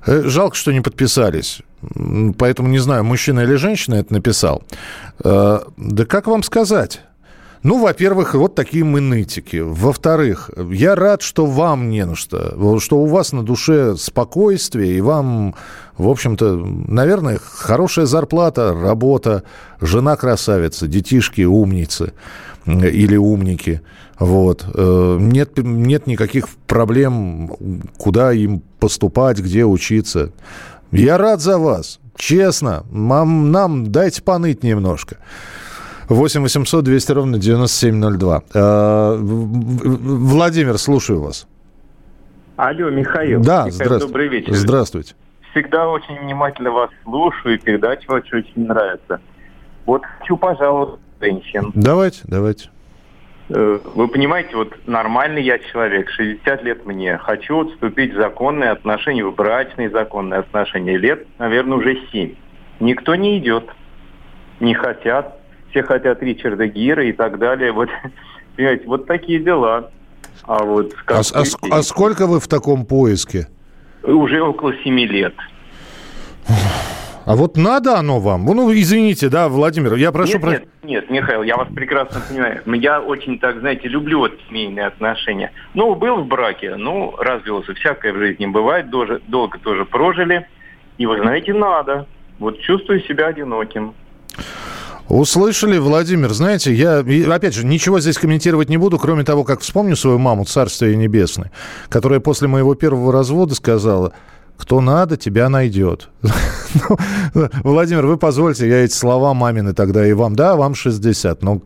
[0.07, 1.61] Э, Жалко, что не подписались.
[2.39, 4.63] Поэтому не знаю, мужчина или женщина это написал.
[5.25, 7.01] Э, Да как вам сказать?
[7.63, 9.57] Ну, во-первых, вот такие мы нытики.
[9.57, 15.01] Во-вторых, я рад, что вам не на что, что у вас на душе спокойствие, и
[15.01, 15.55] вам,
[15.99, 19.43] в общем-то, наверное, хорошая зарплата, работа,
[19.81, 22.13] жена красавица, детишки умницы
[22.67, 23.81] или умники.
[24.19, 24.65] Вот.
[24.73, 27.51] Э, Нет, нет никаких проблем,
[27.99, 30.31] куда им поступать, где учиться.
[30.93, 32.01] Я рад за вас.
[32.17, 35.17] Честно, мам, нам дайте поныть немножко.
[36.09, 38.43] 8 800 200 ровно 9702.
[38.55, 41.47] Э, В- Владимир, слушаю вас.
[42.57, 43.43] Алло, Михаил.
[43.43, 44.07] Да, Михаил, здравствуйте.
[44.07, 44.55] Добрый вечер.
[44.55, 45.15] Здравствуйте.
[45.51, 49.21] Всегда очень внимательно вас слушаю, и передача ваша очень нравится.
[49.85, 51.73] Вот хочу пожаловаться женщин.
[51.75, 52.71] Давайте, давайте.
[53.49, 57.17] Э, Вы понимаете, вот нормальный я человек, 60 лет мне.
[57.19, 60.97] Хочу вот вступить в законные отношения, в брачные законные отношения.
[60.97, 62.35] Лет, наверное, уже 7.
[62.81, 63.65] Никто не идет.
[64.61, 65.39] Не хотят.
[65.71, 67.73] Все хотят Ричарда Гира и так далее.
[67.73, 67.89] Вот,
[68.57, 69.91] понимаете, вот такие дела.
[70.45, 73.49] А вот А, а а сколько вы в таком поиске?
[74.03, 75.35] уже около 7 лет.
[77.27, 78.45] А вот надо оно вам?
[78.47, 82.63] Ну, извините, да, Владимир, я прошу нет, про- нет, нет, Михаил, я вас прекрасно понимаю.
[82.81, 85.51] Я очень, так, знаете, люблю вот семейные отношения.
[85.75, 87.75] Ну, был в браке, ну, развелся.
[87.75, 90.47] Всякое в жизни бывает, доже- долго тоже прожили.
[90.99, 92.07] И вы знаете, надо.
[92.39, 93.93] Вот чувствую себя одиноким.
[95.09, 96.99] Услышали, Владимир, знаете, я,
[97.33, 101.51] опять же, ничего здесь комментировать не буду, кроме того, как вспомню свою маму, Царствие Небесное,
[101.89, 104.13] которая после моего первого развода сказала,
[104.57, 106.09] кто надо, тебя найдет.
[107.35, 111.63] Ну, Владимир, вы позвольте, я эти слова мамины тогда и вам, да, вам 60, но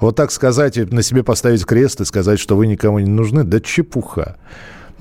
[0.00, 3.60] вот так сказать на себе поставить крест и сказать, что вы никому не нужны, да
[3.60, 4.36] чепуха.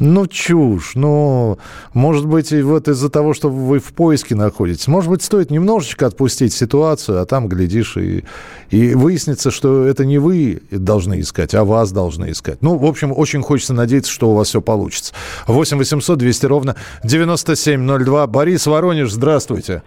[0.04, 0.94] Ну, чушь.
[0.96, 1.60] Ну,
[1.94, 6.08] может быть, и вот из-за того, что вы в поиске находитесь, может быть, стоит немножечко
[6.08, 8.24] отпустить ситуацию, а там, глядишь, и,
[8.72, 12.64] и выяснится, что это не вы должны искать, а вас должны искать.
[12.64, 15.14] Ну, в общем, очень хочется надеяться, что у вас все получится.
[15.46, 18.26] 8 800 200 ровно 9702.
[18.26, 19.84] Борис Воронеж, здравствуйте.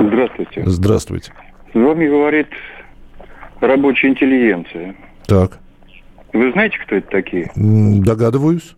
[0.00, 0.62] Здравствуйте.
[0.66, 1.32] Здравствуйте.
[1.72, 2.48] С вами говорит
[3.60, 4.96] рабочая интеллигенция.
[5.28, 5.58] Так,
[6.32, 7.52] Вы знаете, кто это такие?
[7.54, 8.74] догадываюсь.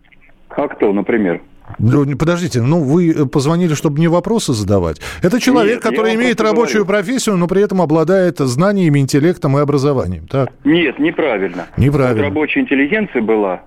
[0.56, 1.42] А кто, например?
[1.78, 5.00] Ну, не- Подождите, ну вы э, позвонили, чтобы мне вопросы задавать.
[5.22, 7.02] Это человек, Нет, который имеет рабочую говорю.
[7.04, 10.26] профессию, но при этом обладает знаниями, интеллектом и образованием.
[10.28, 10.50] Так?
[10.64, 11.66] Нет, неправильно.
[11.76, 12.22] Неправильно.
[12.22, 13.62] Вот рабочая интеллигенция была,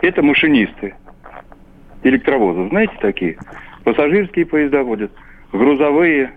[0.00, 0.94] это машинисты
[2.02, 2.70] электровозов.
[2.70, 3.36] Знаете такие?
[3.84, 5.12] Пассажирские поезда водят,
[5.52, 6.32] грузовые.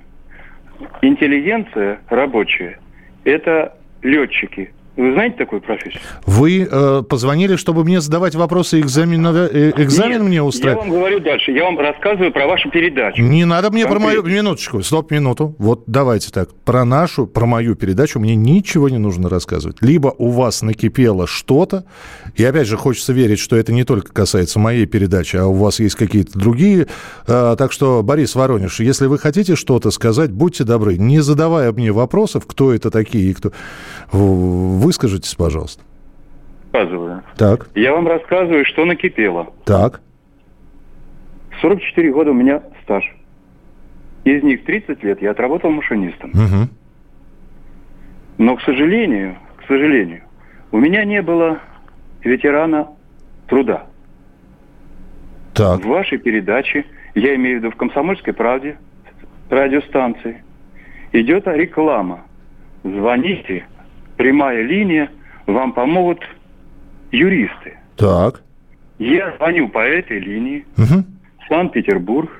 [1.01, 2.79] Интеллигенция рабочая,
[3.23, 4.71] это летчики.
[4.97, 6.01] Вы знаете такую профессию?
[6.25, 10.83] Вы э, позвонили, чтобы мне задавать вопросы, экзамен, э, экзамен Нет, мне Я устраивать?
[10.83, 11.51] вам говорю дальше.
[11.51, 13.21] Я вам рассказываю про вашу передачу.
[13.21, 14.21] Не надо мне про мою...
[14.21, 14.37] Конкретно.
[14.37, 15.53] Минуточку, стоп, минуту.
[15.57, 16.53] Вот давайте так.
[16.63, 19.77] Про нашу, про мою передачу мне ничего не нужно рассказывать.
[19.81, 21.83] Либо у вас накипело что-то,
[22.35, 25.81] и опять же хочется верить, что это не только касается моей передачи, а у вас
[25.81, 26.87] есть какие-то другие.
[27.27, 31.91] А, так что, Борис Воронеж, если вы хотите что-то сказать, будьте добры, не задавая мне
[31.91, 33.51] вопросов, кто это такие и кто...
[34.89, 35.81] Выскажитесь, пожалуйста.
[36.71, 37.23] Рассказываю.
[37.37, 39.51] Так, Я вам рассказываю, что накипело.
[39.65, 39.99] так.
[41.61, 43.03] 44 года у меня стаж.
[44.25, 46.29] Из них 30 лет я отработал машинистом.
[46.33, 46.69] Мгм.
[48.37, 50.21] Но, к сожалению, к сожалению,
[50.71, 51.59] у меня не было
[52.23, 52.89] ветерана
[53.47, 53.87] труда.
[55.55, 55.79] Так.
[55.79, 58.77] В вашей передаче, я имею в виду в «Комсомольской правде»,
[59.49, 60.43] радиостанции,
[61.13, 62.25] идет реклама.
[62.83, 63.65] Звоните,
[64.17, 65.09] прямая линия,
[65.47, 66.23] вам помогут
[67.11, 67.77] юристы.
[67.97, 68.41] Так.
[68.97, 71.05] Я звоню по этой линии, Мгм.
[71.49, 72.31] Санкт-Петербург.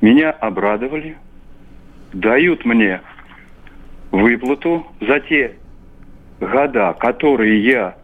[0.00, 1.16] Меня обрадовали.
[2.12, 3.00] Дают мне
[4.10, 5.52] выплату за те
[6.40, 7.94] года, которые я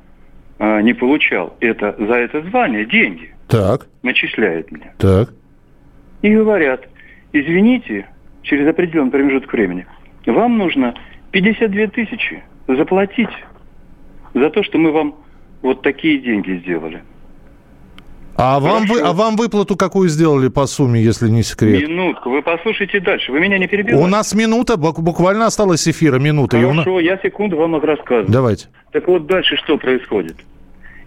[0.59, 4.93] а, не получал это, за это звание, деньги Так, начисляют мне.
[4.99, 5.33] так.
[6.23, 6.87] И говорят,
[7.33, 8.07] извините,
[8.43, 9.87] через определенный промежуток времени,
[10.27, 10.95] вам нужно
[11.41, 13.29] 52 тысячи заплатить
[14.33, 15.17] за то, что мы вам
[15.61, 17.03] вот такие деньги сделали.
[18.39, 21.83] А вам, вы, а вам выплату какую сделали по сумме, если не секрет?
[21.89, 23.33] Минутку, вы послушайте дальше.
[23.33, 24.03] Вы меня не перебивайте.
[24.03, 26.59] У нас минута, бу- буквально осталось эфира минута.
[26.59, 28.31] Хорошо, я секунду вам рассказываю.
[28.33, 28.69] Давайте.
[28.93, 30.37] Так вот дальше что происходит?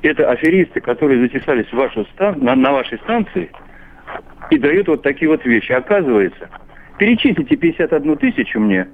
[0.03, 3.49] Это аферисты, которые затесались в вашу стан- на, на вашей станции
[4.51, 5.71] и дают вот такие вот вещи.
[5.71, 6.49] Оказывается,
[6.99, 8.88] перечислите 51 тысячу мне,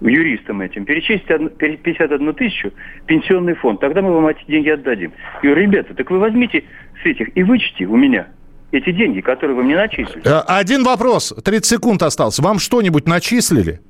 [0.00, 2.72] юристам этим, перечислите одну- пере- 51 тысячу
[3.06, 5.12] пенсионный фонд, тогда мы вам эти деньги отдадим.
[5.42, 6.64] Я говорю, ребята, так вы возьмите
[7.02, 8.28] с этих и вычтите у меня
[8.70, 10.22] эти деньги, которые вы мне начислили.
[10.26, 12.38] Э, Один вопрос, 30 секунд осталось.
[12.38, 13.80] Вам что-нибудь начислили?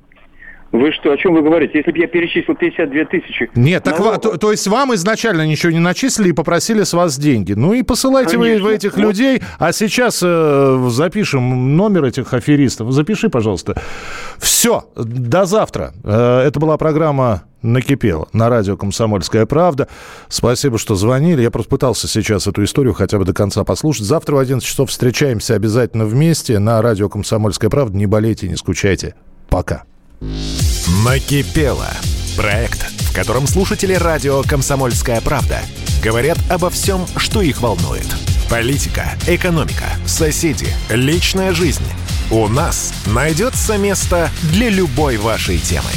[0.71, 1.79] Вы что, о чем вы говорите?
[1.79, 3.49] Если бы я перечислил 52 тысячи...
[3.55, 7.17] Нет, так налогов- то, то есть вам изначально ничего не начислили и попросили с вас
[7.17, 7.53] деньги.
[7.53, 8.67] Ну и посылайте вы, Конечно.
[8.67, 9.41] вы этих людей.
[9.57, 12.91] А сейчас э, запишем номер этих аферистов.
[12.91, 13.81] Запиши, пожалуйста.
[14.37, 15.93] Все, до завтра.
[16.03, 19.87] Э, это была программа «Накипело» на радио «Комсомольская правда».
[20.27, 21.41] Спасибо, что звонили.
[21.41, 24.05] Я просто пытался сейчас эту историю хотя бы до конца послушать.
[24.05, 27.97] Завтра в 11 часов встречаемся обязательно вместе на радио «Комсомольская правда».
[27.97, 29.15] Не болейте, не скучайте.
[29.49, 29.83] Пока.
[30.21, 31.87] Накипело.
[32.35, 35.61] Проект, в котором слушатели радио «Комсомольская правда»
[36.03, 38.05] говорят обо всем, что их волнует.
[38.49, 41.83] Политика, экономика, соседи, личная жизнь.
[42.31, 45.89] У нас найдется место для любой вашей темы.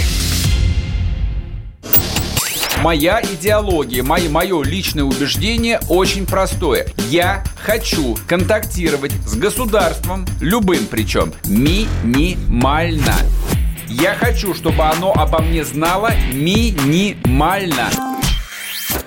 [2.80, 6.88] Моя идеология, мое, мое личное убеждение очень простое.
[7.10, 13.14] Я хочу контактировать с государством, любым причем, минимально.
[14.00, 17.90] Я хочу, чтобы оно обо мне знало минимально.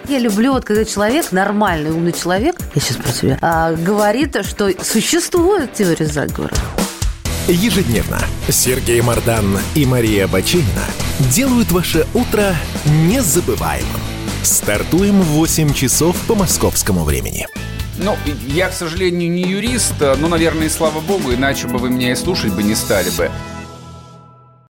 [0.07, 4.71] Я люблю, вот когда человек, нормальный, умный человек, я сейчас про тебя, а, говорит, что
[4.83, 6.53] существует теория заговора.
[7.47, 10.85] Ежедневно Сергей Мардан и Мария Бачинина
[11.31, 12.55] делают ваше утро
[12.85, 14.01] незабываемым.
[14.43, 17.47] Стартуем в 8 часов по московскому времени.
[17.97, 18.15] Ну,
[18.47, 22.15] я, к сожалению, не юрист, но, наверное, и слава богу, иначе бы вы меня и
[22.15, 23.31] слушать бы не стали бы.